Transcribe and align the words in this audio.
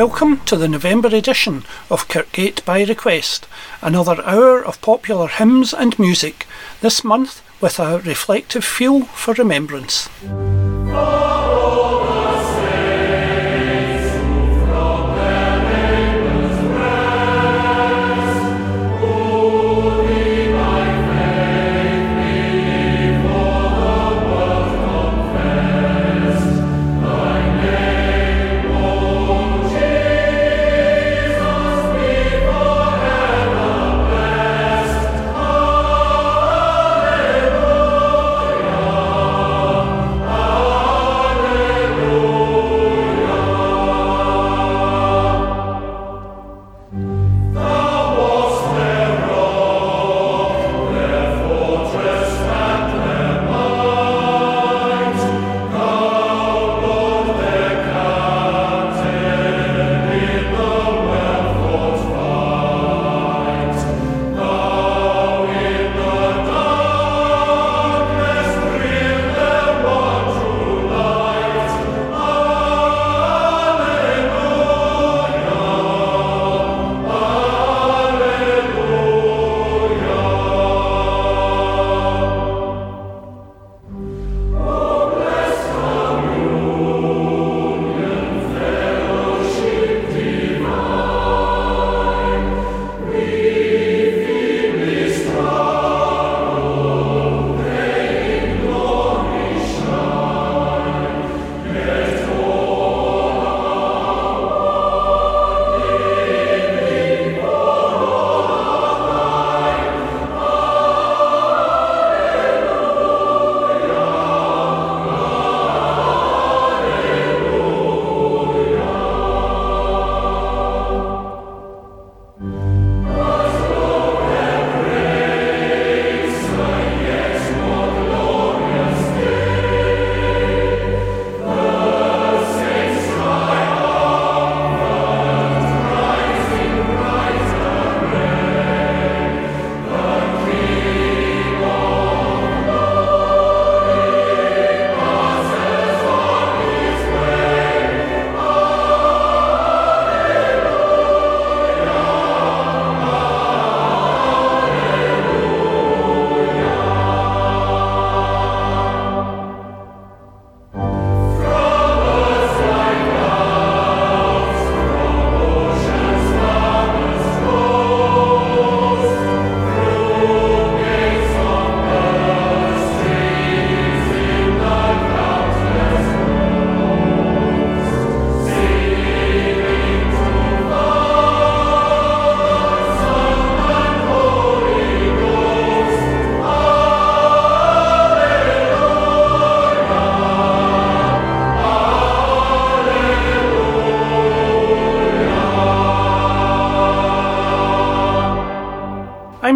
Welcome 0.00 0.40
to 0.46 0.56
the 0.56 0.66
November 0.66 1.08
edition 1.08 1.64
of 1.90 2.08
Kirkgate 2.08 2.64
by 2.64 2.84
Request, 2.84 3.46
another 3.82 4.24
hour 4.24 4.64
of 4.64 4.80
popular 4.80 5.28
hymns 5.28 5.74
and 5.74 5.98
music, 5.98 6.46
this 6.80 7.04
month 7.04 7.42
with 7.60 7.78
a 7.78 7.98
reflective 7.98 8.64
feel 8.64 9.02
for 9.02 9.34
remembrance. 9.34 10.08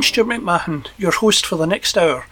Stuart 0.04 0.26
McMahon, 0.26 0.86
your 0.98 1.12
host 1.12 1.46
for 1.46 1.56
the 1.56 1.66
next 1.66 1.96
hour, 1.96 2.26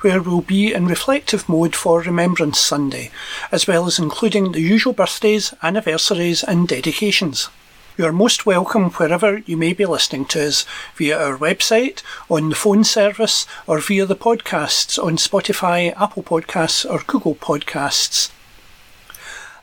where 0.00 0.22
we'll 0.22 0.40
be 0.40 0.72
in 0.72 0.86
reflective 0.86 1.50
mode 1.50 1.76
for 1.76 2.00
Remembrance 2.00 2.58
Sunday, 2.58 3.10
as 3.52 3.66
well 3.66 3.86
as 3.86 3.98
including 3.98 4.52
the 4.52 4.62
usual 4.62 4.94
birthdays, 4.94 5.52
anniversaries, 5.62 6.42
and 6.42 6.66
dedications. 6.66 7.50
You 7.98 8.06
are 8.06 8.12
most 8.12 8.46
welcome 8.46 8.88
wherever 8.92 9.38
you 9.44 9.58
may 9.58 9.74
be 9.74 9.84
listening 9.84 10.24
to 10.26 10.46
us 10.46 10.64
via 10.96 11.22
our 11.22 11.36
website, 11.36 12.02
on 12.30 12.48
the 12.48 12.56
phone 12.56 12.84
service, 12.84 13.46
or 13.66 13.80
via 13.80 14.06
the 14.06 14.16
podcasts 14.16 14.98
on 14.98 15.18
Spotify, 15.18 15.92
Apple 16.00 16.22
Podcasts, 16.22 16.90
or 16.90 17.04
Google 17.06 17.34
Podcasts. 17.34 18.30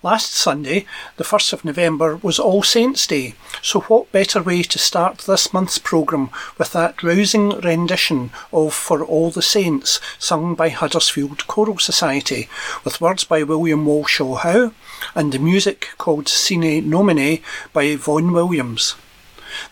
Last 0.03 0.33
Sunday, 0.33 0.85
the 1.15 1.23
1st 1.23 1.53
of 1.53 1.65
November, 1.65 2.17
was 2.17 2.37
All 2.37 2.61
Saints' 2.61 3.07
Day, 3.07 3.33
so 3.63 3.79
what 3.81 4.11
better 4.11 4.43
way 4.43 4.61
to 4.61 4.77
start 4.77 5.17
this 5.19 5.51
month's 5.51 5.79
programme 5.79 6.29
with 6.59 6.71
that 6.73 7.01
rousing 7.01 7.59
rendition 7.61 8.29
of 8.53 8.75
For 8.75 9.03
All 9.03 9.31
the 9.31 9.41
Saints, 9.41 9.99
sung 10.19 10.53
by 10.53 10.69
Huddersfield 10.69 11.47
Choral 11.47 11.79
Society, 11.79 12.47
with 12.83 13.01
words 13.01 13.23
by 13.23 13.41
William 13.41 13.87
Walsham 13.87 14.35
How 14.35 14.71
and 15.15 15.31
the 15.31 15.39
music 15.39 15.87
called 15.97 16.27
Sine 16.27 16.87
Nomine 16.87 17.41
by 17.73 17.95
Vaughan 17.95 18.31
Williams. 18.31 18.93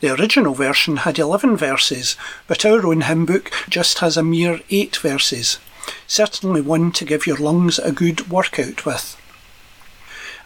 The 0.01 0.15
original 0.15 0.55
version 0.55 0.97
had 0.97 1.19
11 1.19 1.55
verses, 1.55 2.15
but 2.47 2.65
our 2.65 2.83
own 2.83 3.01
hymn 3.01 3.27
book 3.27 3.51
just 3.69 3.99
has 3.99 4.17
a 4.17 4.23
mere 4.23 4.61
8 4.71 4.95
verses. 4.95 5.59
Certainly 6.07 6.61
one 6.61 6.91
to 6.93 7.05
give 7.05 7.27
your 7.27 7.37
lungs 7.37 7.77
a 7.77 7.91
good 7.91 8.31
workout 8.31 8.87
with. 8.87 9.21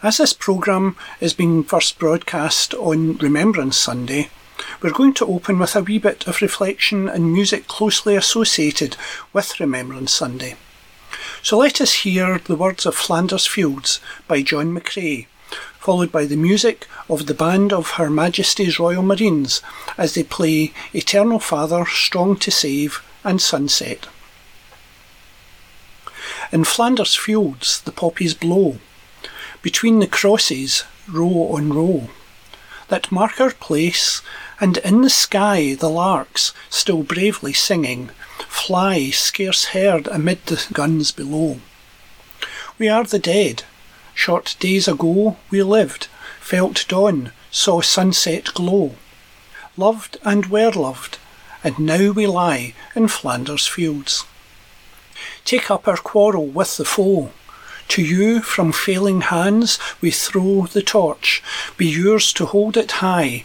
As 0.02 0.16
this 0.16 0.32
programme 0.32 0.96
is 1.20 1.34
being 1.34 1.62
first 1.62 1.98
broadcast 1.98 2.72
on 2.72 3.18
Remembrance 3.18 3.76
Sunday, 3.76 4.30
we're 4.80 4.92
going 4.92 5.12
to 5.14 5.26
open 5.26 5.58
with 5.58 5.76
a 5.76 5.82
wee 5.82 5.98
bit 5.98 6.26
of 6.26 6.40
reflection 6.40 7.06
and 7.06 7.34
music 7.34 7.66
closely 7.68 8.16
associated 8.16 8.96
with 9.34 9.60
Remembrance 9.60 10.10
Sunday. 10.10 10.56
So 11.42 11.58
let 11.58 11.82
us 11.82 11.92
hear 11.92 12.38
the 12.38 12.56
words 12.56 12.86
of 12.86 12.94
Flanders 12.94 13.46
Fields 13.46 14.00
by 14.26 14.40
John 14.40 14.74
McCrae, 14.74 15.26
followed 15.78 16.10
by 16.10 16.24
the 16.24 16.36
music 16.36 16.88
of 17.10 17.26
the 17.26 17.34
band 17.34 17.70
of 17.70 17.90
Her 17.92 18.08
Majesty's 18.08 18.78
Royal 18.78 19.02
Marines 19.02 19.60
as 19.98 20.14
they 20.14 20.22
play 20.22 20.72
Eternal 20.94 21.40
Father, 21.40 21.84
Strong 21.84 22.36
to 22.36 22.50
Save 22.50 23.04
and 23.22 23.38
Sunset. 23.38 24.06
In 26.50 26.64
Flanders 26.64 27.14
Fields 27.14 27.82
the 27.82 27.92
poppies 27.92 28.32
blow, 28.32 28.78
between 29.62 29.98
the 29.98 30.06
crosses, 30.06 30.84
row 31.08 31.48
on 31.52 31.72
row, 31.72 32.08
that 32.88 33.12
mark 33.12 33.40
our 33.40 33.52
place, 33.52 34.22
and 34.60 34.78
in 34.78 35.02
the 35.02 35.10
sky 35.10 35.74
the 35.74 35.88
larks, 35.88 36.52
still 36.68 37.02
bravely 37.02 37.52
singing, 37.52 38.10
fly 38.48 39.10
scarce 39.10 39.66
heard 39.66 40.06
amid 40.08 40.44
the 40.46 40.66
guns 40.72 41.12
below. 41.12 41.60
We 42.78 42.88
are 42.88 43.04
the 43.04 43.18
dead. 43.18 43.64
Short 44.14 44.56
days 44.58 44.88
ago 44.88 45.36
we 45.50 45.62
lived, 45.62 46.08
felt 46.40 46.84
dawn, 46.88 47.32
saw 47.50 47.80
sunset 47.80 48.52
glow. 48.54 48.94
Loved 49.76 50.18
and 50.24 50.46
were 50.46 50.72
loved, 50.72 51.18
and 51.62 51.78
now 51.78 52.10
we 52.10 52.26
lie 52.26 52.74
in 52.94 53.08
Flanders 53.08 53.66
fields. 53.66 54.24
Take 55.44 55.70
up 55.70 55.86
our 55.86 55.96
quarrel 55.96 56.46
with 56.46 56.76
the 56.76 56.84
foe. 56.84 57.30
To 57.90 58.02
you 58.02 58.40
from 58.40 58.70
failing 58.70 59.20
hands 59.20 59.76
we 60.00 60.12
throw 60.12 60.66
the 60.66 60.80
torch, 60.80 61.42
be 61.76 61.86
yours 61.88 62.32
to 62.34 62.46
hold 62.46 62.76
it 62.76 62.92
high. 63.02 63.44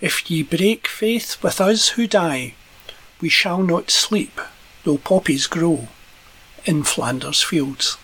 If 0.00 0.30
ye 0.30 0.44
break 0.44 0.86
faith 0.86 1.42
with 1.42 1.60
us 1.60 1.88
who 1.90 2.06
die, 2.06 2.54
we 3.20 3.28
shall 3.28 3.60
not 3.60 3.90
sleep, 3.90 4.40
though 4.84 4.98
poppies 4.98 5.48
grow 5.48 5.88
in 6.64 6.84
Flanders 6.84 7.42
fields. 7.42 7.98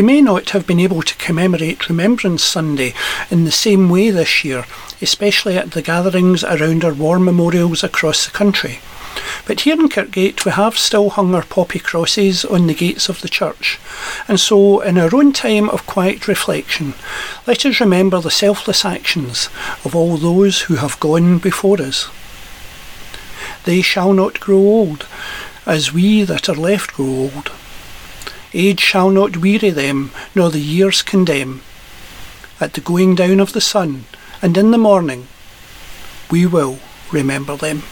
We 0.00 0.06
may 0.06 0.22
not 0.22 0.48
have 0.50 0.66
been 0.66 0.80
able 0.80 1.02
to 1.02 1.14
commemorate 1.16 1.90
Remembrance 1.90 2.42
Sunday 2.42 2.94
in 3.30 3.44
the 3.44 3.52
same 3.52 3.90
way 3.90 4.10
this 4.10 4.42
year, 4.46 4.64
especially 5.02 5.58
at 5.58 5.72
the 5.72 5.82
gatherings 5.82 6.42
around 6.42 6.86
our 6.86 6.94
war 6.94 7.18
memorials 7.18 7.84
across 7.84 8.24
the 8.24 8.30
country. 8.30 8.80
But 9.46 9.60
here 9.60 9.78
in 9.78 9.90
Kirkgate, 9.90 10.46
we 10.46 10.52
have 10.52 10.78
still 10.78 11.10
hung 11.10 11.34
our 11.34 11.42
poppy 11.42 11.80
crosses 11.80 12.46
on 12.46 12.66
the 12.66 12.72
gates 12.72 13.10
of 13.10 13.20
the 13.20 13.28
church. 13.28 13.78
And 14.26 14.40
so, 14.40 14.80
in 14.80 14.96
our 14.96 15.14
own 15.14 15.34
time 15.34 15.68
of 15.68 15.84
quiet 15.84 16.26
reflection, 16.26 16.94
let 17.46 17.66
us 17.66 17.78
remember 17.78 18.22
the 18.22 18.30
selfless 18.30 18.86
actions 18.86 19.50
of 19.84 19.94
all 19.94 20.16
those 20.16 20.62
who 20.62 20.76
have 20.76 20.98
gone 21.00 21.36
before 21.36 21.78
us. 21.82 22.08
They 23.64 23.82
shall 23.82 24.14
not 24.14 24.40
grow 24.40 24.56
old, 24.56 25.06
as 25.66 25.92
we 25.92 26.22
that 26.22 26.48
are 26.48 26.54
left 26.54 26.94
grow 26.94 27.30
old. 27.34 27.52
Age 28.52 28.80
shall 28.80 29.10
not 29.10 29.36
weary 29.36 29.70
them, 29.70 30.10
nor 30.34 30.50
the 30.50 30.60
years 30.60 31.02
condemn. 31.02 31.62
At 32.60 32.74
the 32.74 32.80
going 32.80 33.14
down 33.14 33.40
of 33.40 33.52
the 33.52 33.60
sun, 33.60 34.04
and 34.42 34.56
in 34.56 34.70
the 34.70 34.78
morning, 34.78 35.28
we 36.30 36.46
will 36.46 36.78
remember 37.12 37.56
them. 37.56 37.82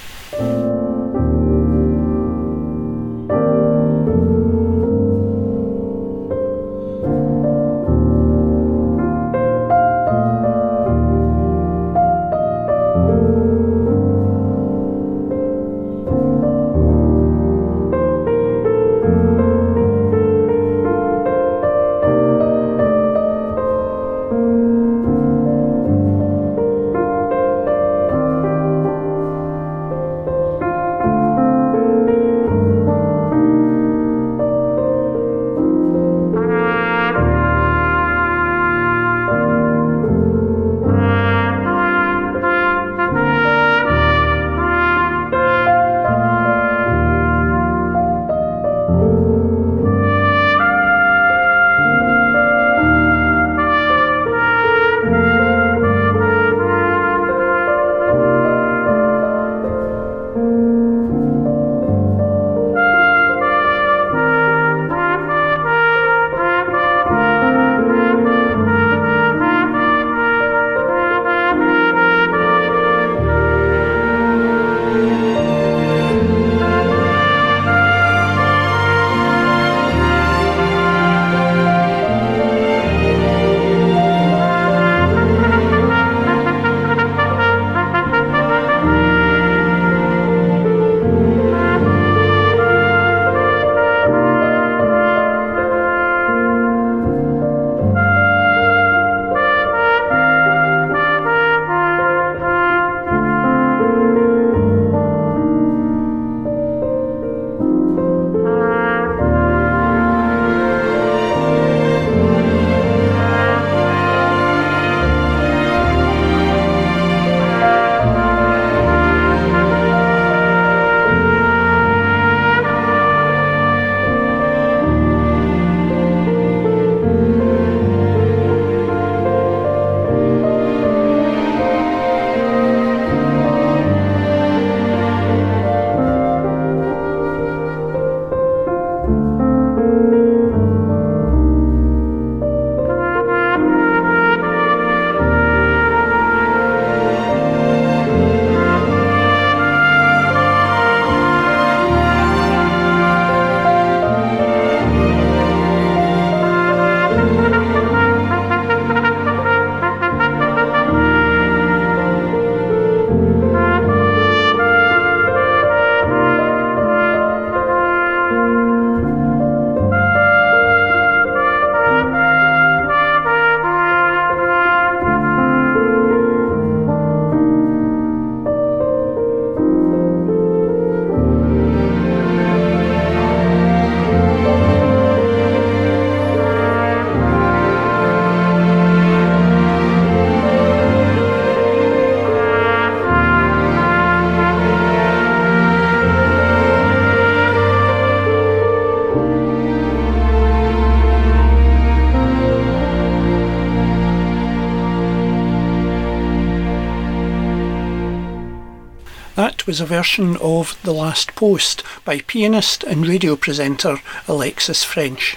Was 209.69 209.83
a 209.83 209.85
version 209.85 210.39
of 210.39 210.79
The 210.83 210.95
Last 210.95 211.35
Post 211.35 211.83
by 212.03 212.21
pianist 212.21 212.85
and 212.85 213.07
radio 213.07 213.37
presenter 213.37 214.01
Alexis 214.27 214.83
Ffrench. 214.83 215.37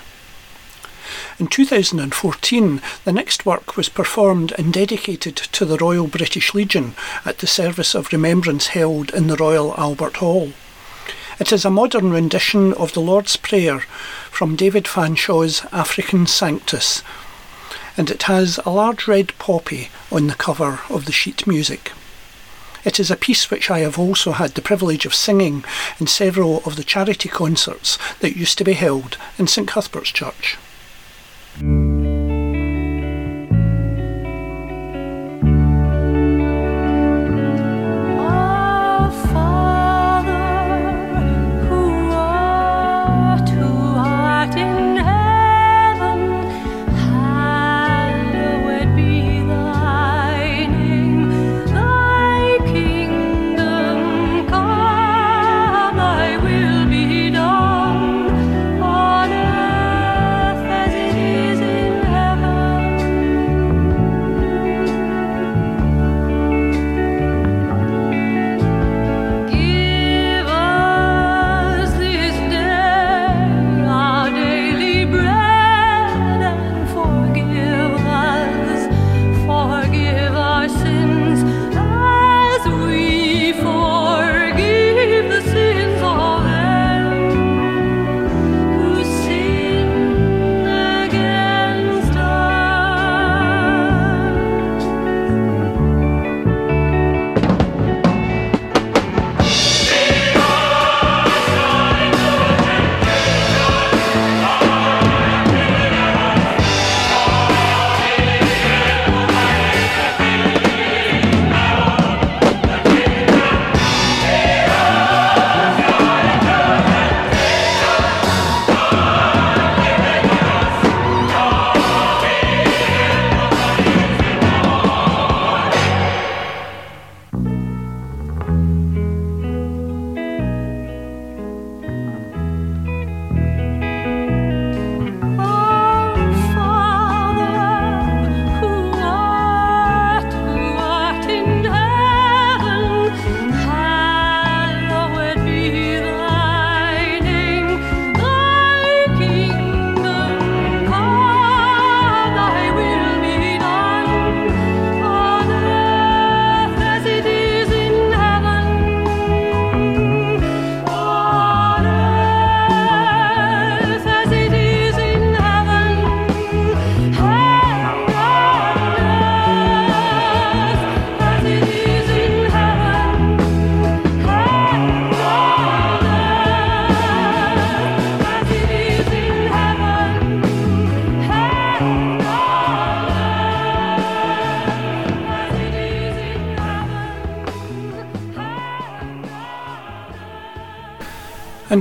In 1.37 1.47
2014, 1.47 2.81
the 3.03 3.11
next 3.11 3.45
work 3.45 3.75
was 3.75 3.89
performed 3.89 4.53
and 4.57 4.71
dedicated 4.71 5.35
to 5.35 5.65
the 5.65 5.75
Royal 5.75 6.07
British 6.07 6.53
Legion 6.53 6.95
at 7.25 7.39
the 7.39 7.45
service 7.45 7.93
of 7.93 8.13
remembrance 8.13 8.67
held 8.67 9.13
in 9.13 9.27
the 9.27 9.35
Royal 9.35 9.75
Albert 9.77 10.15
Hall. 10.15 10.53
It 11.37 11.51
is 11.51 11.65
a 11.65 11.69
modern 11.69 12.13
rendition 12.13 12.71
of 12.75 12.93
the 12.93 13.01
Lord's 13.01 13.35
Prayer 13.35 13.81
from 14.31 14.55
David 14.55 14.85
Fanshawe's 14.85 15.65
African 15.73 16.25
Sanctus, 16.25 17.03
and 17.97 18.09
it 18.09 18.23
has 18.23 18.61
a 18.65 18.69
large 18.69 19.09
red 19.09 19.37
poppy 19.39 19.89
on 20.09 20.27
the 20.27 20.35
cover 20.35 20.79
of 20.89 21.03
the 21.03 21.11
sheet 21.11 21.45
music. 21.45 21.91
It 22.83 22.99
is 22.99 23.11
a 23.11 23.15
piece 23.15 23.51
which 23.51 23.69
I 23.69 23.79
have 23.79 23.99
also 23.99 24.31
had 24.31 24.51
the 24.51 24.61
privilege 24.61 25.05
of 25.05 25.13
singing 25.13 25.63
in 25.99 26.07
several 26.07 26.63
of 26.65 26.75
the 26.75 26.83
charity 26.83 27.29
concerts 27.29 27.97
that 28.19 28.35
used 28.35 28.57
to 28.57 28.63
be 28.63 28.73
held 28.73 29.17
in 29.37 29.47
St 29.47 29.67
Cuthbert's 29.67 30.11
Church. 30.11 30.57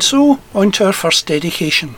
And 0.00 0.04
so, 0.06 0.40
on 0.54 0.72
to 0.72 0.86
our 0.86 0.94
first 0.94 1.26
dedication. 1.26 1.96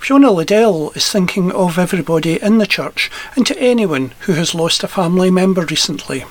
Fiona 0.00 0.32
Liddell 0.32 0.90
is 0.96 1.08
thinking 1.08 1.52
of 1.52 1.78
everybody 1.78 2.42
in 2.42 2.58
the 2.58 2.66
church 2.66 3.08
and 3.36 3.46
to 3.46 3.56
anyone 3.56 4.14
who 4.22 4.32
has 4.32 4.52
lost 4.52 4.82
a 4.82 4.88
family 4.88 5.30
member 5.30 5.64
recently. 5.64 6.24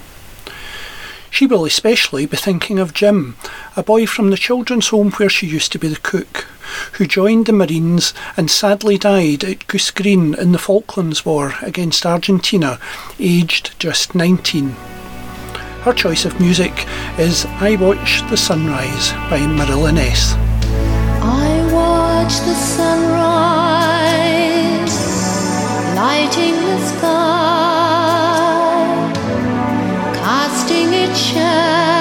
She 1.30 1.46
will 1.46 1.64
especially 1.64 2.26
be 2.26 2.36
thinking 2.36 2.80
of 2.80 2.94
Jim, 2.94 3.38
a 3.78 3.82
boy 3.82 4.06
from 4.06 4.30
the 4.30 4.36
children's 4.36 4.90
home 4.90 5.12
where 5.12 5.30
she 5.30 5.48
used 5.48 5.72
to 5.72 5.80
be 5.80 5.88
the 5.88 6.02
cook, 6.02 6.48
who 6.96 7.08
joined 7.08 7.46
the 7.46 7.54
Marines 7.54 8.14
and 8.36 8.52
sadly 8.52 8.98
died 8.98 9.46
at 9.46 9.68
Goose 9.68 9.90
Green 9.90 10.34
in 10.34 10.52
the 10.52 10.60
Falklands 10.60 11.26
War 11.26 11.54
against 11.62 12.06
Argentina, 12.06 12.78
aged 13.22 13.80
just 13.80 14.16
19. 14.16 14.72
Her 15.84 15.94
choice 15.94 16.26
of 16.26 16.42
music 16.42 16.86
is 17.18 17.46
I 17.46 17.78
Watch 17.78 18.30
the 18.30 18.36
Sunrise 18.36 19.14
by 19.30 19.48
Marilyn 19.48 19.98
S. 19.98 20.36
Watch 22.28 22.40
the 22.42 22.56
sunrise 22.56 23.88
lighting 25.96 26.56
the 26.56 26.80
sky, 26.86 27.24
casting 30.14 30.92
its 30.92 31.18
shadows 31.18 31.97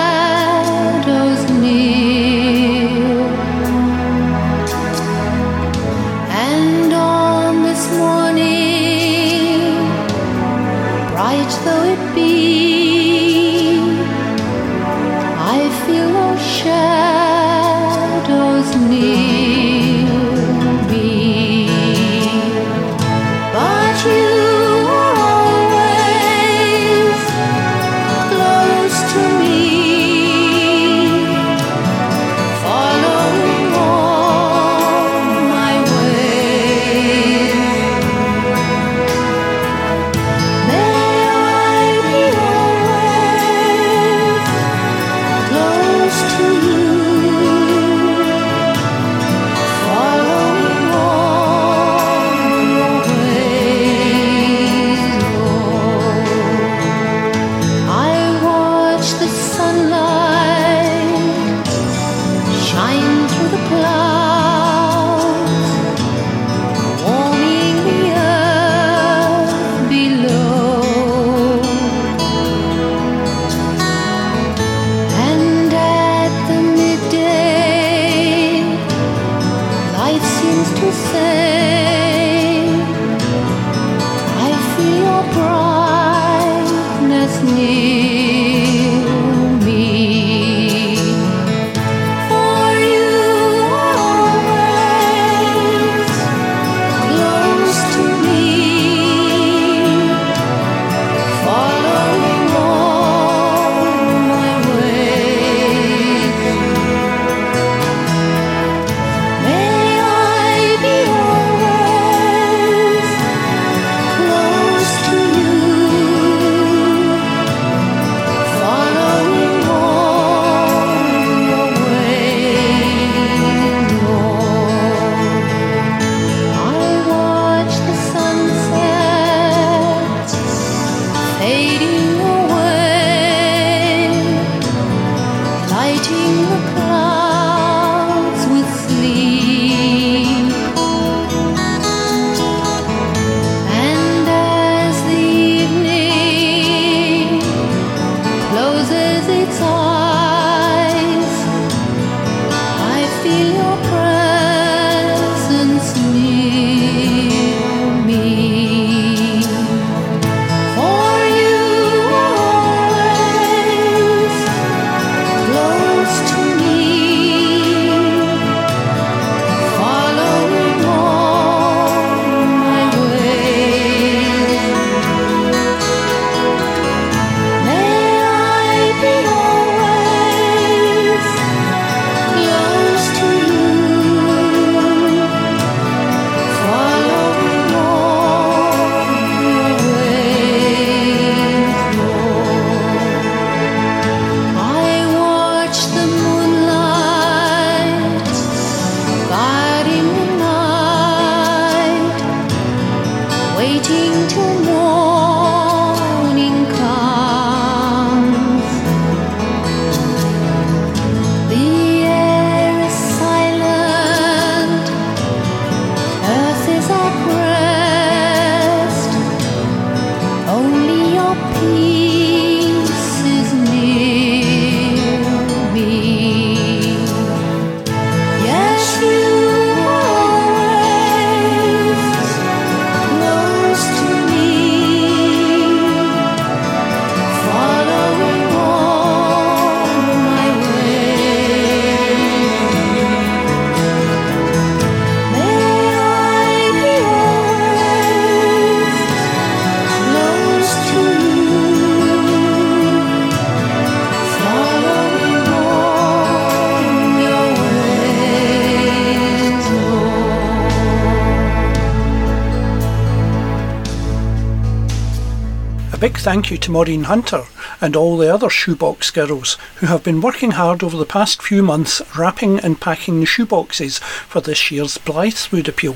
thank 266.27 266.51
you 266.51 266.59
to 266.59 266.73
Maureen 266.73 267.05
Hunter 267.05 267.45
and 267.81 267.95
all 267.95 268.17
the 268.17 268.35
other 268.35 268.51
shoebox 268.51 269.13
girls 269.13 269.57
who 269.77 269.87
have 269.87 270.03
been 270.03 270.21
working 270.21 270.51
hard 270.51 270.83
over 270.83 270.97
the 270.97 271.07
past 271.07 271.41
few 271.41 271.63
months 271.63 272.03
wrapping 272.19 272.59
and 272.59 272.81
packing 272.81 273.21
the 273.21 273.27
shoeboxes 273.27 274.01
for 274.01 274.41
this 274.41 274.73
year's 274.73 274.99
Blythswood 274.99 275.69
appeal. 275.69 275.95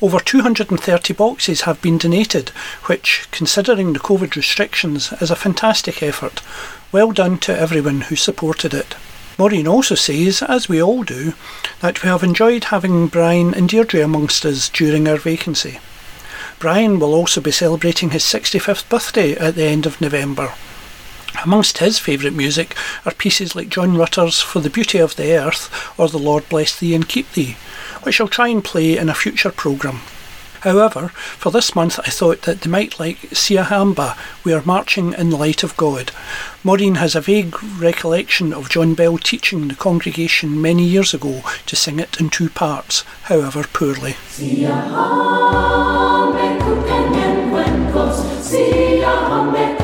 Over 0.00 0.20
230 0.20 1.14
boxes 1.14 1.62
have 1.62 1.82
been 1.82 1.98
donated, 1.98 2.50
which, 2.84 3.26
considering 3.32 3.94
the 3.94 3.98
COVID 3.98 4.36
restrictions, 4.36 5.12
is 5.14 5.32
a 5.32 5.34
fantastic 5.34 6.04
effort. 6.04 6.40
Well 6.92 7.10
done 7.10 7.38
to 7.38 7.58
everyone 7.58 8.02
who 8.02 8.14
supported 8.14 8.74
it. 8.74 8.94
Maureen 9.38 9.66
also 9.66 9.96
says, 9.96 10.40
as 10.40 10.68
we 10.68 10.80
all 10.80 11.02
do, 11.02 11.34
that 11.80 12.00
we 12.04 12.08
have 12.08 12.22
enjoyed 12.22 12.62
having 12.62 13.08
Brian 13.08 13.52
and 13.52 13.68
Deirdre 13.68 14.04
amongst 14.04 14.46
us 14.46 14.68
during 14.68 15.08
our 15.08 15.16
vacancy. 15.16 15.80
Brian 16.64 16.98
will 16.98 17.12
also 17.12 17.42
be 17.42 17.50
celebrating 17.50 18.08
his 18.08 18.22
65th 18.22 18.88
birthday 18.88 19.34
at 19.34 19.54
the 19.54 19.64
end 19.64 19.84
of 19.84 20.00
November. 20.00 20.54
Amongst 21.44 21.76
his 21.76 21.98
favourite 21.98 22.34
music 22.34 22.74
are 23.04 23.12
pieces 23.12 23.54
like 23.54 23.68
John 23.68 23.98
Rutter's 23.98 24.40
For 24.40 24.60
the 24.60 24.70
Beauty 24.70 24.96
of 24.96 25.14
the 25.16 25.36
Earth 25.36 25.70
or 26.00 26.08
The 26.08 26.16
Lord 26.16 26.48
Bless 26.48 26.74
Thee 26.80 26.94
and 26.94 27.06
Keep 27.06 27.32
Thee, 27.32 27.58
which 28.04 28.18
I'll 28.18 28.28
try 28.28 28.48
and 28.48 28.64
play 28.64 28.96
in 28.96 29.10
a 29.10 29.14
future 29.14 29.50
programme. 29.50 30.00
However, 30.60 31.08
for 31.08 31.52
this 31.52 31.74
month 31.74 32.00
I 32.00 32.08
thought 32.08 32.40
that 32.42 32.62
they 32.62 32.70
might 32.70 32.98
like 32.98 33.18
Siyahamba, 33.18 34.16
We 34.42 34.54
Are 34.54 34.62
Marching 34.64 35.12
in 35.12 35.28
the 35.28 35.36
Light 35.36 35.62
of 35.62 35.76
God. 35.76 36.12
Maureen 36.64 36.94
has 36.94 37.14
a 37.14 37.20
vague 37.20 37.62
recollection 37.78 38.54
of 38.54 38.70
John 38.70 38.94
Bell 38.94 39.18
teaching 39.18 39.68
the 39.68 39.74
congregation 39.74 40.62
many 40.62 40.84
years 40.84 41.12
ago 41.12 41.42
to 41.66 41.76
sing 41.76 41.98
it 41.98 42.18
in 42.18 42.30
two 42.30 42.48
parts, 42.48 43.02
however 43.24 43.64
poorly. 43.70 44.16
nunca 46.74 46.94
me 47.10 47.46
encuentro 47.46 48.12
si 48.42 49.00
yo 49.00 49.44
me 49.52 49.83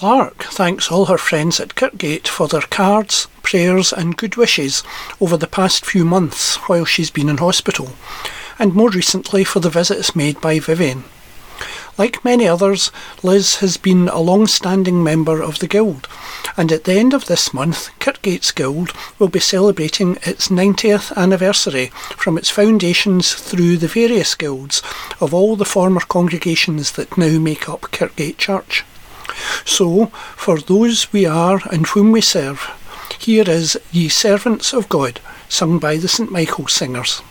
Clark 0.00 0.44
thanks 0.44 0.90
all 0.90 1.04
her 1.04 1.18
friends 1.18 1.60
at 1.60 1.74
Kirkgate 1.74 2.26
for 2.26 2.48
their 2.48 2.62
cards, 2.62 3.28
prayers, 3.42 3.92
and 3.92 4.16
good 4.16 4.34
wishes 4.34 4.82
over 5.20 5.36
the 5.36 5.46
past 5.46 5.84
few 5.84 6.06
months 6.06 6.56
while 6.70 6.86
she's 6.86 7.10
been 7.10 7.28
in 7.28 7.36
hospital, 7.36 7.90
and 8.58 8.72
more 8.72 8.88
recently 8.88 9.44
for 9.44 9.60
the 9.60 9.68
visits 9.68 10.16
made 10.16 10.40
by 10.40 10.58
Vivian. 10.58 11.04
Like 11.98 12.24
many 12.24 12.48
others, 12.48 12.90
Liz 13.22 13.56
has 13.56 13.76
been 13.76 14.08
a 14.08 14.20
long 14.20 14.46
standing 14.46 15.04
member 15.04 15.42
of 15.42 15.58
the 15.58 15.68
Guild, 15.68 16.08
and 16.56 16.72
at 16.72 16.84
the 16.84 16.94
end 16.94 17.12
of 17.12 17.26
this 17.26 17.52
month, 17.52 17.90
Kirkgate's 17.98 18.52
Guild 18.52 18.94
will 19.18 19.28
be 19.28 19.38
celebrating 19.38 20.16
its 20.22 20.48
90th 20.48 21.14
anniversary 21.14 21.88
from 22.16 22.38
its 22.38 22.48
foundations 22.48 23.34
through 23.34 23.76
the 23.76 23.86
various 23.86 24.34
guilds 24.34 24.82
of 25.20 25.34
all 25.34 25.56
the 25.56 25.66
former 25.66 26.00
congregations 26.00 26.92
that 26.92 27.18
now 27.18 27.38
make 27.38 27.68
up 27.68 27.82
Kirkgate 27.92 28.38
Church. 28.38 28.82
So, 29.64 30.06
for 30.36 30.58
those 30.58 31.12
we 31.12 31.26
are 31.26 31.60
and 31.70 31.86
whom 31.86 32.12
we 32.12 32.20
serve, 32.20 32.70
here 33.18 33.48
is 33.48 33.76
Ye 33.92 34.08
Servants 34.08 34.72
of 34.72 34.88
God, 34.88 35.20
sung 35.48 35.78
by 35.78 35.96
the 35.96 36.08
St 36.08 36.30
Michael 36.30 36.68
Singers. 36.68 37.22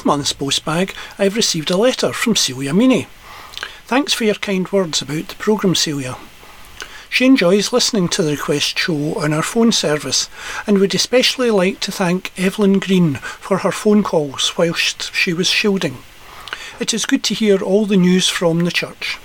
This 0.00 0.06
month's 0.06 0.32
postbag, 0.32 0.94
I've 1.18 1.36
received 1.36 1.70
a 1.70 1.76
letter 1.76 2.14
from 2.14 2.34
Celia 2.34 2.72
Meany. 2.72 3.06
Thanks 3.84 4.14
for 4.14 4.24
your 4.24 4.36
kind 4.36 4.66
words 4.72 5.02
about 5.02 5.28
the 5.28 5.34
programme, 5.34 5.74
Celia. 5.74 6.16
She 7.10 7.26
enjoys 7.26 7.70
listening 7.70 8.08
to 8.08 8.22
the 8.22 8.30
request 8.30 8.78
show 8.78 9.16
on 9.16 9.34
our 9.34 9.42
phone 9.42 9.72
service 9.72 10.30
and 10.66 10.78
would 10.78 10.94
especially 10.94 11.50
like 11.50 11.80
to 11.80 11.92
thank 11.92 12.32
Evelyn 12.38 12.78
Green 12.78 13.16
for 13.16 13.58
her 13.58 13.70
phone 13.70 14.02
calls 14.02 14.56
whilst 14.56 15.14
she 15.14 15.34
was 15.34 15.48
shielding. 15.48 15.98
It 16.80 16.94
is 16.94 17.04
good 17.04 17.22
to 17.24 17.34
hear 17.34 17.62
all 17.62 17.84
the 17.84 17.98
news 17.98 18.26
from 18.26 18.64
the 18.64 18.70
church. 18.70 19.18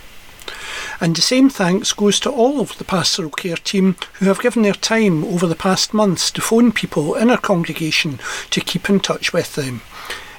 And 1.00 1.16
the 1.16 1.22
same 1.22 1.50
thanks 1.50 1.94
goes 1.94 2.20
to 2.20 2.30
all 2.30 2.60
of 2.60 2.78
the 2.78 2.84
pastoral 2.84 3.32
care 3.32 3.56
team 3.56 3.96
who 4.16 4.26
have 4.26 4.42
given 4.42 4.64
their 4.64 4.74
time 4.74 5.24
over 5.24 5.48
the 5.48 5.56
past 5.56 5.94
months 5.94 6.32
to 6.32 6.42
phone 6.42 6.74
people 6.74 7.16
in 7.16 7.30
our 7.30 7.38
congregation 7.38 8.20
to 8.50 8.60
keep 8.60 8.90
in 8.90 9.00
touch 9.00 9.32
with 9.32 9.56
them. 9.56 9.82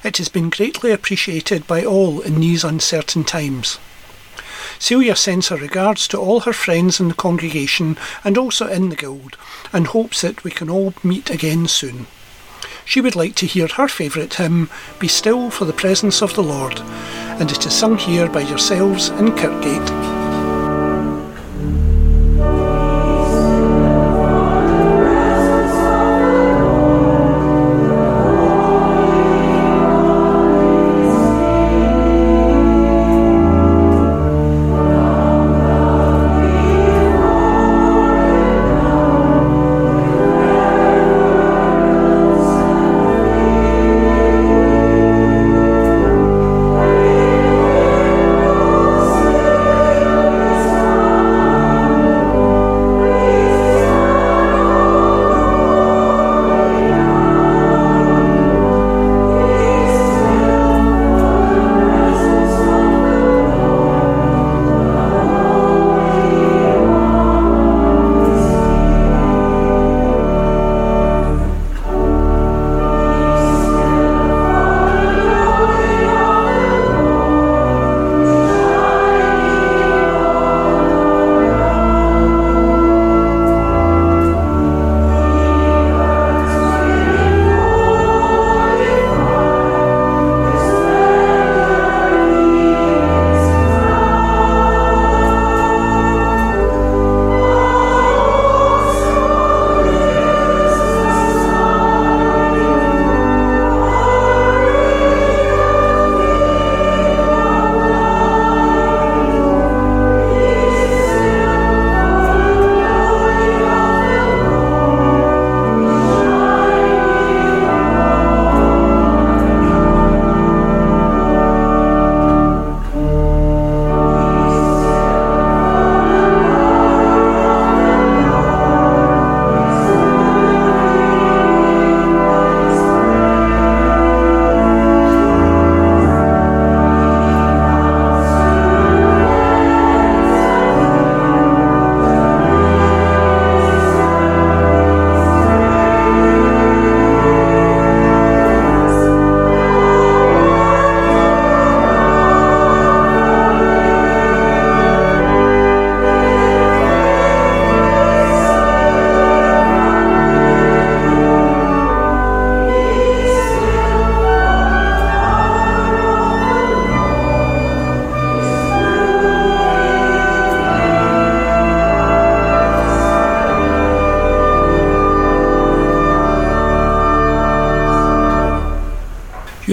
It 0.03 0.17
has 0.17 0.29
been 0.29 0.49
greatly 0.49 0.91
appreciated 0.91 1.67
by 1.67 1.83
all 1.83 2.21
in 2.21 2.39
these 2.39 2.63
uncertain 2.63 3.23
times. 3.23 3.79
Celia 4.79 5.15
sends 5.15 5.47
her 5.47 5.57
regards 5.57 6.07
to 6.09 6.17
all 6.17 6.41
her 6.41 6.53
friends 6.53 6.99
in 6.99 7.07
the 7.07 7.13
congregation 7.13 7.97
and 8.23 8.37
also 8.37 8.67
in 8.67 8.89
the 8.89 8.95
Guild, 8.95 9.37
and 9.73 9.87
hopes 9.87 10.21
that 10.21 10.43
we 10.43 10.51
can 10.51 10.69
all 10.69 10.93
meet 11.03 11.29
again 11.29 11.67
soon. 11.67 12.07
She 12.85 13.01
would 13.01 13.15
like 13.15 13.35
to 13.35 13.45
hear 13.45 13.67
her 13.67 13.87
favourite 13.87 14.35
hymn, 14.35 14.69
Be 14.99 15.07
Still 15.07 15.49
for 15.49 15.65
the 15.65 15.73
Presence 15.73 16.21
of 16.21 16.35
the 16.35 16.43
Lord, 16.43 16.79
and 16.79 17.51
it 17.51 17.65
is 17.65 17.73
sung 17.73 17.97
here 17.97 18.29
by 18.29 18.41
yourselves 18.41 19.09
in 19.09 19.33
Kirkgate. 19.33 20.16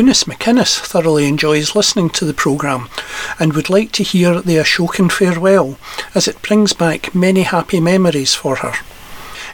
Eunice 0.05 0.25
McInnes 0.25 0.81
thoroughly 0.81 1.27
enjoys 1.27 1.75
listening 1.75 2.11
to 2.11 2.27
the 2.27 2.35
programme 2.35 2.91
and 3.39 3.55
would 3.55 3.71
like 3.71 3.91
to 3.93 4.03
hear 4.03 4.43
the 4.43 4.57
Ashokan 4.57 5.11
Farewell 5.11 5.79
as 6.15 6.29
it 6.29 6.43
brings 6.43 6.75
back 6.75 7.15
many 7.15 7.41
happy 7.41 7.81
memories 7.81 8.35
for 8.35 8.57
her. 8.57 8.75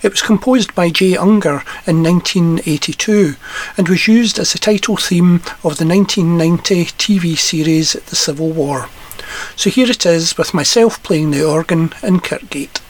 It 0.03 0.11
was 0.11 0.23
composed 0.23 0.75
by 0.75 0.91
Jay 0.91 1.17
Unger 1.17 1.63
in 1.87 2.03
1982 2.03 3.37
and 3.77 3.89
was 3.89 4.09
used 4.09 4.41
as 4.41 4.53
the 4.53 4.59
title 4.59 4.97
theme 4.97 5.37
of 5.63 5.79
the 5.79 5.87
1990 5.87 6.87
TV 6.99 7.39
series 7.39 7.93
The 7.93 8.17
Civil 8.17 8.51
War. 8.51 8.89
So 9.55 9.71
here 9.71 9.89
it 9.89 10.05
is 10.05 10.37
with 10.37 10.53
myself 10.53 11.01
playing 11.05 11.31
the 11.31 11.49
organ 11.49 11.93
in 12.03 12.19
Kirkgate. 12.19 12.81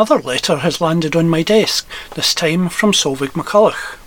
Another 0.00 0.22
letter 0.22 0.56
has 0.56 0.80
landed 0.80 1.14
on 1.14 1.28
my 1.28 1.42
desk, 1.42 1.86
this 2.14 2.32
time 2.32 2.70
from 2.70 2.92
Solveig 2.92 3.32
McCulloch. 3.32 3.98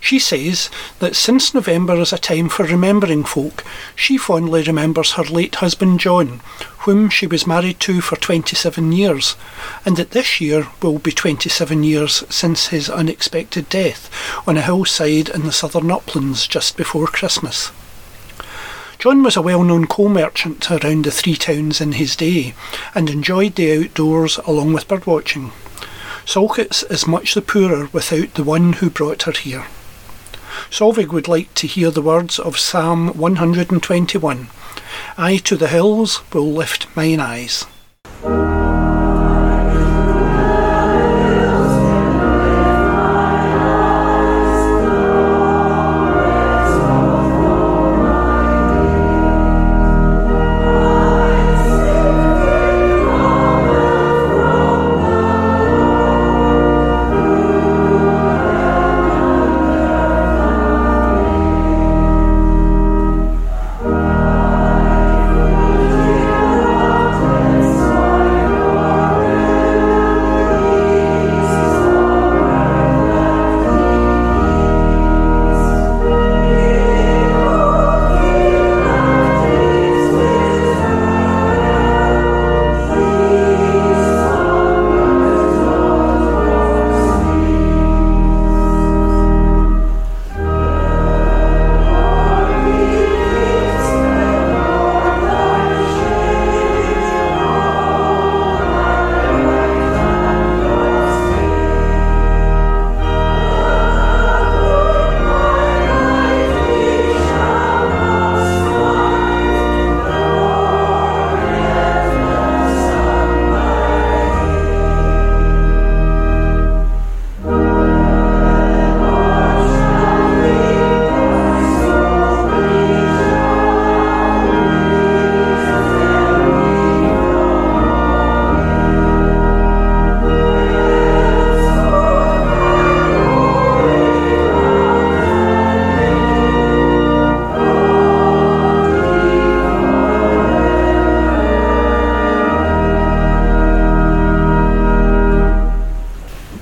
She 0.00 0.18
says 0.18 0.70
that 1.00 1.14
since 1.14 1.52
November 1.52 1.96
is 1.96 2.14
a 2.14 2.18
time 2.18 2.48
for 2.48 2.64
remembering 2.64 3.24
folk, 3.24 3.62
she 3.94 4.16
fondly 4.16 4.62
remembers 4.62 5.12
her 5.12 5.24
late 5.24 5.56
husband 5.56 6.00
John, 6.00 6.40
whom 6.86 7.10
she 7.10 7.26
was 7.26 7.46
married 7.46 7.78
to 7.80 8.00
for 8.00 8.16
27 8.16 8.90
years, 8.90 9.36
and 9.84 9.98
that 9.98 10.12
this 10.12 10.40
year 10.40 10.68
will 10.80 10.98
be 10.98 11.12
27 11.12 11.84
years 11.84 12.24
since 12.30 12.68
his 12.68 12.88
unexpected 12.88 13.68
death 13.68 14.08
on 14.48 14.56
a 14.56 14.62
hillside 14.62 15.28
in 15.28 15.42
the 15.42 15.52
southern 15.52 15.90
uplands 15.90 16.46
just 16.46 16.74
before 16.74 17.06
Christmas. 17.06 17.70
John 18.98 19.22
was 19.22 19.36
a 19.36 19.42
well 19.42 19.62
known 19.62 19.86
coal 19.86 20.08
merchant 20.08 20.68
around 20.72 21.04
the 21.04 21.12
three 21.12 21.36
towns 21.36 21.80
in 21.80 21.92
his 21.92 22.16
day 22.16 22.54
and 22.96 23.08
enjoyed 23.08 23.54
the 23.54 23.84
outdoors 23.84 24.38
along 24.38 24.72
with 24.72 24.88
birdwatching. 24.88 25.52
Saltcoats 26.26 26.82
is 26.90 27.06
much 27.06 27.34
the 27.34 27.40
poorer 27.40 27.88
without 27.92 28.34
the 28.34 28.42
one 28.42 28.72
who 28.74 28.90
brought 28.90 29.22
her 29.22 29.32
here. 29.32 29.66
Solveig 30.68 31.12
would 31.12 31.28
like 31.28 31.54
to 31.54 31.68
hear 31.68 31.92
the 31.92 32.02
words 32.02 32.40
of 32.40 32.58
Psalm 32.58 33.16
121 33.16 34.48
I 35.16 35.36
to 35.36 35.56
the 35.56 35.68
hills 35.68 36.20
will 36.32 36.52
lift 36.52 36.88
mine 36.96 37.20
eyes. 37.20 37.66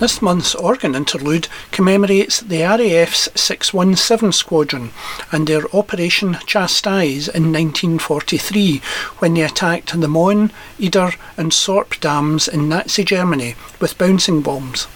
This 0.06 0.22
month's 0.22 0.54
organ 0.54 0.94
interlude 0.94 1.48
commemorates 1.72 2.38
the 2.38 2.62
RAF's 2.62 3.28
617 3.34 4.30
Squadron 4.30 4.92
and 5.32 5.48
their 5.48 5.66
Operation 5.74 6.36
Chastise 6.46 7.26
in 7.26 7.52
1943 7.52 8.80
when 9.18 9.34
they 9.34 9.42
attacked 9.42 10.00
the 10.00 10.06
Möhne, 10.06 10.52
Eder 10.78 11.14
and 11.36 11.52
Sorp 11.52 11.98
dams 11.98 12.46
in 12.46 12.68
Nazi 12.68 13.02
Germany 13.02 13.56
with 13.80 13.98
bouncing 13.98 14.42
bombs. 14.42 14.86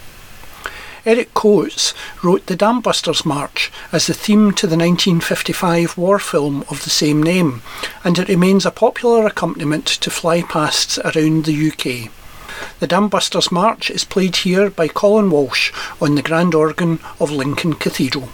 Eric 1.05 1.35
Coates 1.35 1.93
wrote 2.23 2.47
the 2.47 2.57
Dambusters 2.57 3.27
March 3.27 3.73
as 3.91 4.07
the 4.07 4.15
theme 4.15 4.53
to 4.53 4.69
the 4.69 4.77
1955 4.77 5.99
war 5.99 6.21
film 6.21 6.65
of 6.71 6.85
the 6.85 6.91
same 6.91 7.21
name, 7.21 7.63
and 8.05 8.17
it 8.17 8.29
remains 8.29 8.65
a 8.65 8.71
popular 8.71 9.27
accompaniment 9.27 9.87
to 9.87 10.09
flypasts 10.09 11.01
around 11.01 11.47
the 11.47 11.71
UK. 11.73 12.13
The 12.81 12.89
Dambusters 12.89 13.53
March 13.53 13.91
is 13.91 14.05
played 14.07 14.37
here 14.37 14.71
by 14.71 14.89
Colin 14.89 15.31
Walsh 15.31 15.71
on 16.01 16.15
the 16.15 16.23
grand 16.23 16.55
organ 16.55 16.99
of 17.21 17.31
Lincoln 17.31 17.75
Cathedral. 17.75 18.31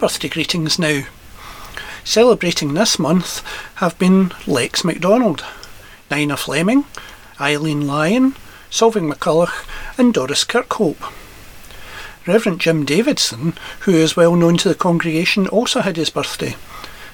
Birthday 0.00 0.30
greetings 0.30 0.78
now. 0.78 1.02
Celebrating 2.04 2.72
this 2.72 2.98
month 2.98 3.44
have 3.74 3.98
been 3.98 4.32
Lex 4.46 4.82
MacDonald, 4.82 5.44
Nina 6.10 6.38
Fleming, 6.38 6.86
Eileen 7.38 7.86
Lyon, 7.86 8.34
Solveig 8.70 9.12
McCulloch, 9.12 9.66
and 9.98 10.14
Doris 10.14 10.44
Kirkhope. 10.44 11.12
Reverend 12.26 12.62
Jim 12.62 12.86
Davidson, 12.86 13.52
who 13.80 13.92
is 13.92 14.16
well 14.16 14.34
known 14.36 14.56
to 14.56 14.70
the 14.70 14.74
congregation, 14.74 15.46
also 15.48 15.82
had 15.82 15.98
his 15.98 16.08
birthday. 16.08 16.56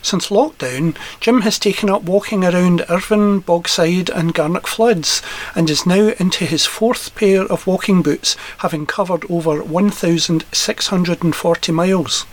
Since 0.01 0.29
lockdown, 0.29 0.97
Jim 1.19 1.41
has 1.41 1.59
taken 1.59 1.91
up 1.91 2.05
walking 2.05 2.45
around 2.45 2.85
Irvine, 2.89 3.43
Bogside, 3.43 4.11
and 4.11 4.33
Garnock 4.33 4.69
floods 4.69 5.23
and 5.57 5.69
is 5.69 5.87
now 5.87 6.13
into 6.21 6.45
his 6.45 6.67
fourth 6.67 7.17
pair 7.17 7.47
of 7.47 7.67
walking 7.67 8.03
boots, 8.03 8.37
having 8.59 8.87
covered 8.87 9.29
over 9.29 9.61
1,640 9.61 11.73
miles. 11.73 12.27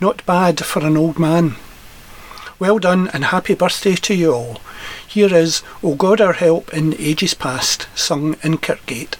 Not 0.00 0.24
bad 0.26 0.64
for 0.64 0.84
an 0.84 0.96
old 0.96 1.18
man. 1.18 1.56
Well 2.58 2.78
done 2.78 3.08
and 3.12 3.26
happy 3.26 3.54
birthday 3.54 3.94
to 3.94 4.14
you 4.14 4.32
all. 4.32 4.60
Here 5.06 5.34
is 5.34 5.62
O 5.82 5.94
God 5.94 6.20
Our 6.20 6.32
Help 6.32 6.72
in 6.74 6.94
Ages 6.98 7.34
Past, 7.34 7.86
sung 7.94 8.36
in 8.42 8.58
Kirkgate. 8.58 9.16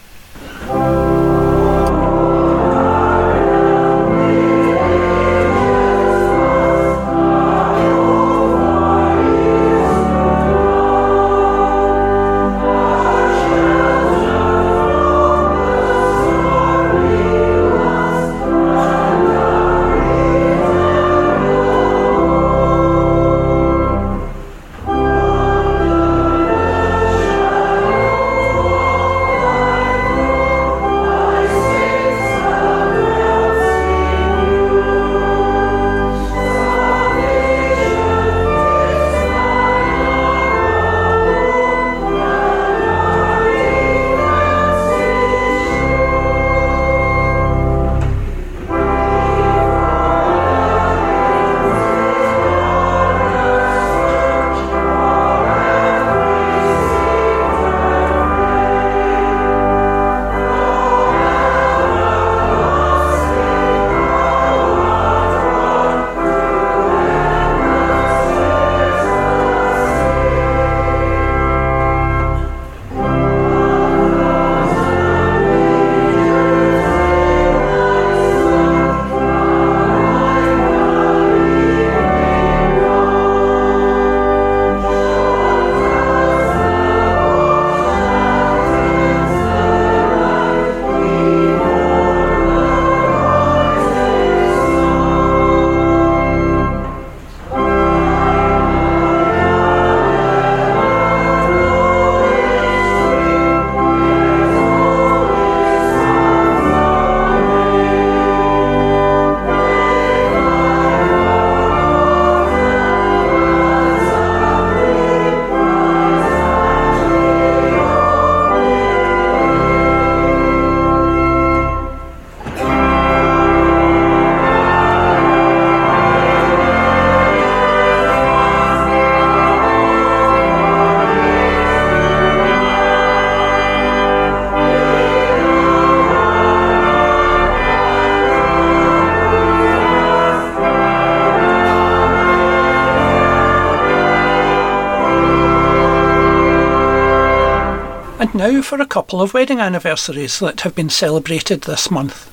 Now 148.38 148.62
for 148.62 148.80
a 148.80 148.86
couple 148.86 149.20
of 149.20 149.34
wedding 149.34 149.58
anniversaries 149.58 150.38
that 150.38 150.60
have 150.60 150.72
been 150.72 150.88
celebrated 150.88 151.62
this 151.62 151.90
month. 151.90 152.30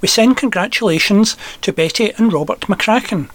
We 0.00 0.08
send 0.08 0.38
congratulations 0.38 1.36
to 1.60 1.70
Betty 1.70 2.12
and 2.16 2.32
Robert 2.32 2.60
McCracken, 2.62 3.28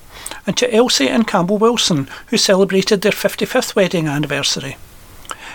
and 0.47 0.57
to 0.57 0.73
Elsie 0.73 1.07
and 1.07 1.27
Campbell 1.27 1.59
Wilson, 1.59 2.09
who 2.27 2.37
celebrated 2.37 3.01
their 3.01 3.11
55th 3.11 3.75
wedding 3.75 4.07
anniversary. 4.07 4.75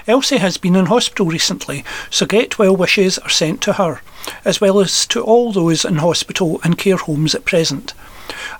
Elsie 0.06 0.38
has 0.38 0.58
been 0.58 0.76
in 0.76 0.86
hospital 0.86 1.26
recently, 1.26 1.84
so 2.08 2.24
get 2.24 2.56
well 2.56 2.76
wishes 2.76 3.18
are 3.18 3.28
sent 3.28 3.60
to 3.62 3.72
her, 3.72 4.00
as 4.44 4.60
well 4.60 4.78
as 4.78 5.06
to 5.06 5.20
all 5.20 5.52
those 5.52 5.84
in 5.84 5.96
hospital 5.96 6.60
and 6.62 6.78
care 6.78 6.98
homes 6.98 7.34
at 7.34 7.44
present. 7.44 7.94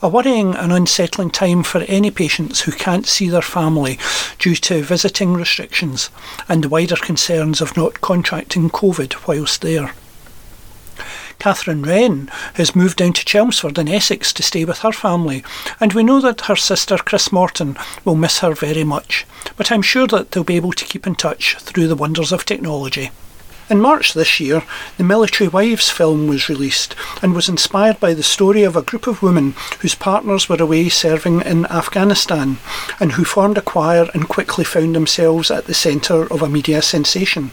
A 0.02 0.08
worrying 0.08 0.54
and 0.54 0.72
unsettling 0.72 1.30
time 1.30 1.62
for 1.62 1.80
any 1.82 2.10
patients 2.10 2.62
who 2.62 2.72
can't 2.72 3.06
see 3.06 3.28
their 3.28 3.42
family 3.42 3.98
due 4.38 4.56
to 4.56 4.82
visiting 4.82 5.34
restrictions 5.34 6.10
and 6.48 6.64
the 6.64 6.68
wider 6.68 6.96
concerns 6.96 7.60
of 7.60 7.76
not 7.76 8.00
contracting 8.00 8.70
COVID 8.70 9.26
whilst 9.26 9.62
there. 9.62 9.92
Catherine 11.38 11.82
Wren 11.82 12.28
has 12.54 12.74
moved 12.74 12.98
down 12.98 13.12
to 13.12 13.24
Chelmsford 13.24 13.78
in 13.78 13.88
Essex 13.88 14.32
to 14.32 14.42
stay 14.42 14.64
with 14.64 14.78
her 14.80 14.92
family, 14.92 15.44
and 15.78 15.92
we 15.92 16.02
know 16.02 16.20
that 16.20 16.42
her 16.42 16.56
sister 16.56 16.96
Chris 16.96 17.30
Morton 17.30 17.76
will 18.04 18.16
miss 18.16 18.40
her 18.40 18.54
very 18.54 18.82
much, 18.82 19.24
but 19.56 19.70
I'm 19.70 19.82
sure 19.82 20.08
that 20.08 20.32
they'll 20.32 20.42
be 20.42 20.56
able 20.56 20.72
to 20.72 20.84
keep 20.84 21.06
in 21.06 21.14
touch 21.14 21.56
through 21.58 21.86
the 21.86 21.94
wonders 21.94 22.32
of 22.32 22.44
technology. 22.44 23.10
In 23.70 23.82
March 23.82 24.14
this 24.14 24.40
year, 24.40 24.62
the 24.96 25.04
Military 25.04 25.46
Wives 25.46 25.90
film 25.90 26.26
was 26.26 26.48
released 26.48 26.94
and 27.20 27.34
was 27.34 27.50
inspired 27.50 28.00
by 28.00 28.14
the 28.14 28.22
story 28.22 28.62
of 28.62 28.76
a 28.76 28.82
group 28.82 29.06
of 29.06 29.22
women 29.22 29.54
whose 29.80 29.94
partners 29.94 30.48
were 30.48 30.56
away 30.56 30.88
serving 30.88 31.42
in 31.42 31.66
Afghanistan 31.66 32.56
and 32.98 33.12
who 33.12 33.24
formed 33.24 33.58
a 33.58 33.62
choir 33.62 34.08
and 34.14 34.26
quickly 34.26 34.64
found 34.64 34.96
themselves 34.96 35.50
at 35.50 35.66
the 35.66 35.74
centre 35.74 36.32
of 36.32 36.40
a 36.40 36.48
media 36.48 36.80
sensation. 36.80 37.50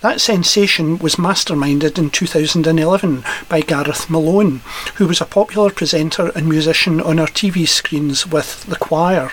That 0.00 0.22
sensation 0.22 0.96
was 0.98 1.16
masterminded 1.16 1.98
in 1.98 2.08
2011 2.08 3.22
by 3.50 3.60
Gareth 3.60 4.08
Malone, 4.08 4.62
who 4.94 5.06
was 5.06 5.20
a 5.20 5.26
popular 5.26 5.68
presenter 5.68 6.32
and 6.34 6.48
musician 6.48 7.02
on 7.02 7.18
our 7.18 7.26
TV 7.26 7.68
screens 7.68 8.26
with 8.26 8.64
The 8.64 8.76
Choir, 8.76 9.30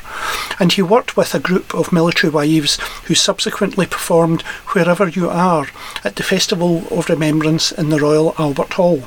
and 0.59 0.73
he 0.73 0.81
worked 0.81 1.15
with 1.15 1.33
a 1.33 1.39
group 1.39 1.73
of 1.73 1.93
military 1.93 2.29
wives 2.29 2.77
who 3.05 3.15
subsequently 3.15 3.85
performed 3.85 4.41
Wherever 4.73 5.07
You 5.07 5.29
Are 5.29 5.67
at 6.03 6.17
the 6.17 6.23
Festival 6.23 6.85
of 6.91 7.07
Remembrance 7.07 7.71
in 7.71 7.87
the 7.87 7.99
Royal 7.99 8.35
Albert 8.37 8.73
Hall. 8.73 9.03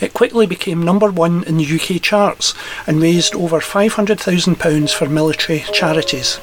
It 0.00 0.14
quickly 0.14 0.46
became 0.46 0.82
number 0.82 1.10
one 1.10 1.44
in 1.44 1.56
the 1.56 1.64
UK 1.64 2.00
charts 2.00 2.54
and 2.86 3.02
raised 3.02 3.34
over 3.34 3.60
£500,000 3.60 4.94
for 4.94 5.08
military 5.08 5.64
charities. 5.72 6.38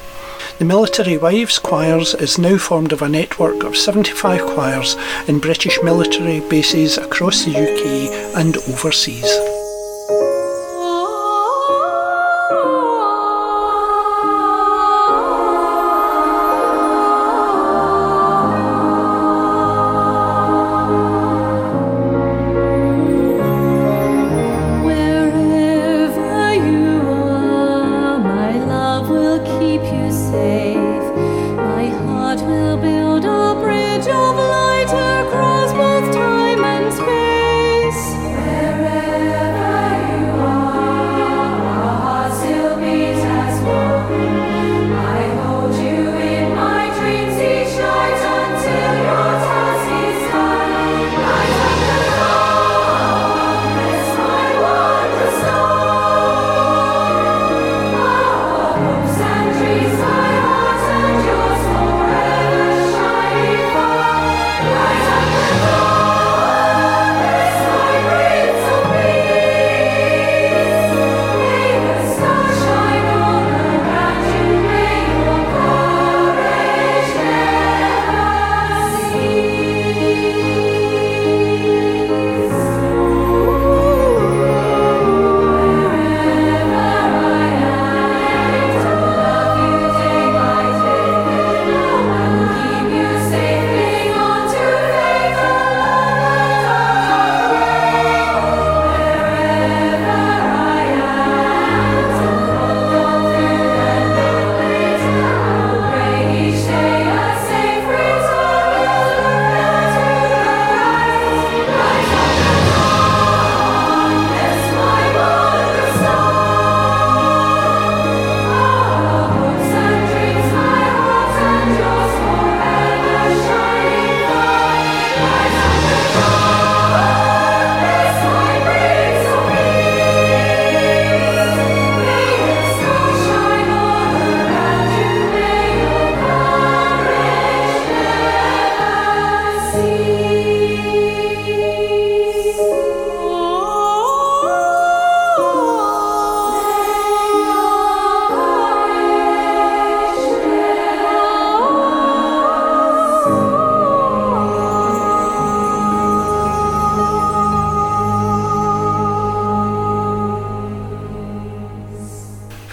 The 0.58 0.64
Military 0.64 1.18
Wives 1.18 1.58
Choirs 1.58 2.14
is 2.14 2.38
now 2.38 2.58
formed 2.58 2.92
of 2.92 3.02
a 3.02 3.08
network 3.08 3.62
of 3.62 3.76
75 3.76 4.40
choirs 4.40 4.96
in 5.26 5.38
British 5.38 5.78
military 5.82 6.40
bases 6.48 6.98
across 6.98 7.44
the 7.44 7.52
UK 7.52 8.36
and 8.36 8.56
overseas. 8.56 9.55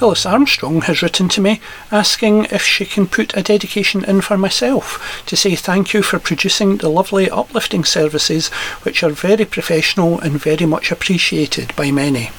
Phyllis 0.04 0.26
Armstrong 0.26 0.82
has 0.82 1.02
written 1.02 1.30
to 1.30 1.40
me 1.40 1.62
asking 1.90 2.44
if 2.52 2.62
she 2.62 2.86
can 2.86 3.08
put 3.08 3.38
a 3.38 3.42
dedication 3.42 4.04
in 4.04 4.20
for 4.20 4.38
myself 4.38 5.24
to 5.28 5.38
say 5.38 5.56
thank 5.56 5.94
you 5.94 6.04
for 6.04 6.20
producing 6.20 6.76
the 6.76 6.90
lovely 6.90 7.30
uplifting 7.30 7.86
services 7.86 8.50
which 8.84 9.02
are 9.02 9.12
very 9.12 9.46
professional 9.46 10.20
and 10.20 10.34
very 10.34 10.66
much 10.66 10.92
appreciated 10.92 11.74
by 11.78 11.90
many. 11.90 12.32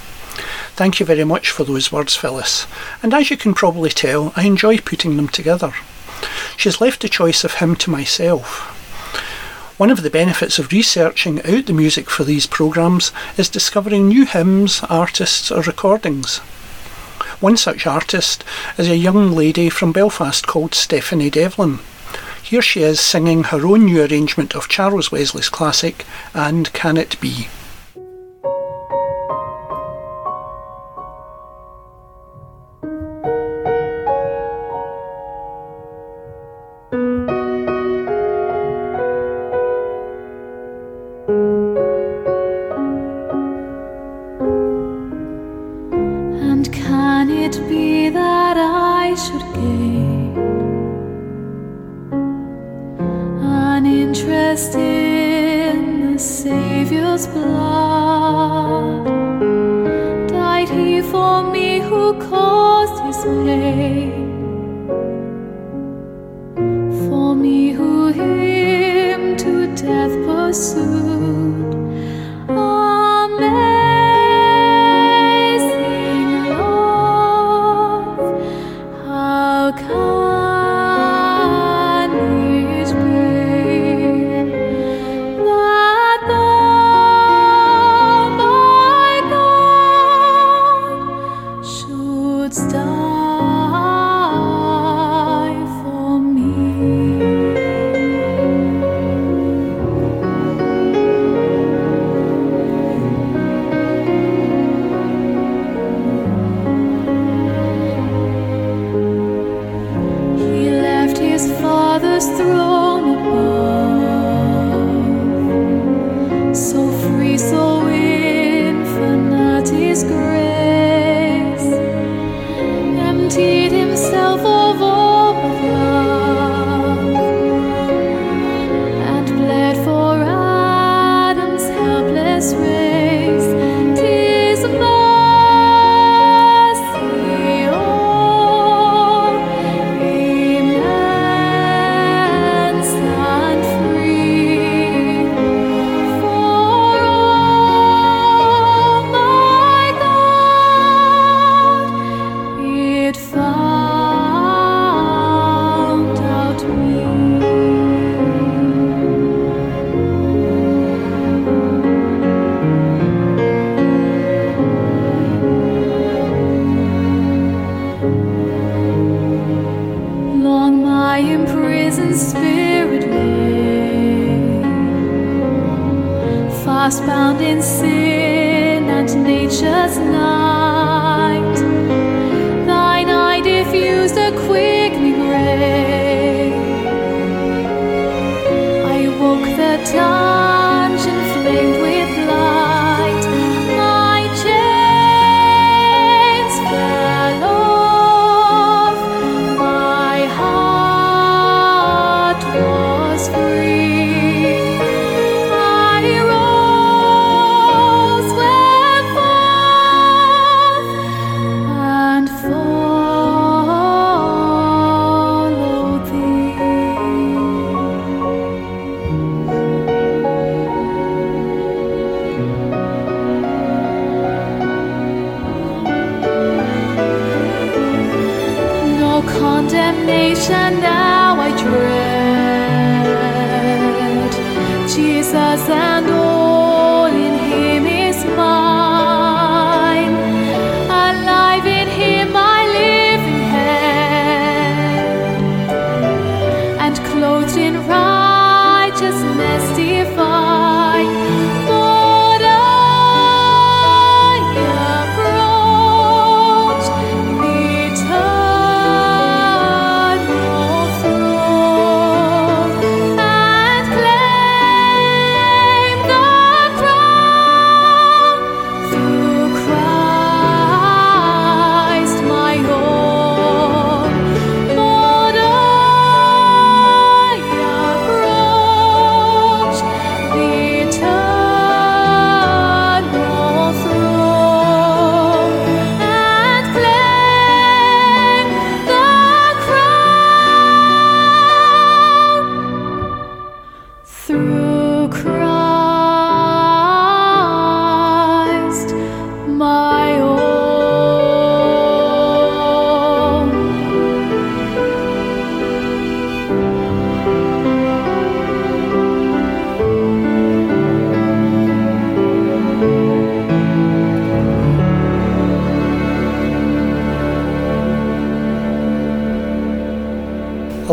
Thank 0.76 1.00
you 1.00 1.06
very 1.06 1.24
much 1.24 1.48
for 1.48 1.64
those 1.64 1.90
words, 1.90 2.14
Phyllis, 2.14 2.66
and 3.02 3.14
as 3.14 3.30
you 3.30 3.38
can 3.38 3.54
probably 3.54 3.88
tell, 3.88 4.34
I 4.36 4.42
enjoy 4.42 4.76
putting 4.76 5.16
them 5.16 5.28
together. 5.28 5.72
She's 6.58 6.82
left 6.82 7.00
the 7.00 7.08
choice 7.08 7.44
of 7.44 7.54
hymn 7.54 7.76
to 7.76 7.90
myself. 7.90 8.60
One 9.78 9.90
of 9.90 10.02
the 10.02 10.10
benefits 10.10 10.58
of 10.58 10.70
researching 10.70 11.40
out 11.46 11.64
the 11.64 11.72
music 11.72 12.10
for 12.10 12.24
these 12.24 12.46
programmes 12.46 13.10
is 13.38 13.48
discovering 13.48 14.08
new 14.08 14.26
hymns, 14.26 14.82
artists, 14.90 15.50
or 15.50 15.62
recordings. 15.62 16.42
One 17.40 17.56
such 17.56 17.86
artist 17.86 18.44
is 18.78 18.88
a 18.88 18.96
young 18.96 19.32
lady 19.32 19.68
from 19.68 19.92
Belfast 19.92 20.46
called 20.46 20.74
Stephanie 20.74 21.30
Devlin. 21.30 21.80
Here 22.42 22.62
she 22.62 22.82
is 22.82 23.00
singing 23.00 23.44
her 23.44 23.66
own 23.66 23.86
new 23.86 24.04
arrangement 24.04 24.54
of 24.54 24.68
Charles 24.68 25.10
Wesley's 25.10 25.48
classic, 25.48 26.04
And 26.32 26.72
Can 26.72 26.96
It 26.96 27.18
Be? 27.20 27.48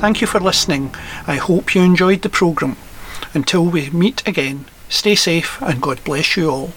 Thank 0.08 0.22
you 0.22 0.26
for 0.26 0.40
listening. 0.40 0.94
I 1.26 1.36
hope 1.36 1.74
you 1.74 1.82
enjoyed 1.82 2.22
the 2.22 2.30
programme. 2.30 2.78
Until 3.34 3.66
we 3.66 3.90
meet 3.90 4.26
again, 4.26 4.64
stay 4.88 5.14
safe 5.14 5.60
and 5.60 5.82
God 5.82 6.02
bless 6.02 6.34
you 6.34 6.48
all. 6.48 6.72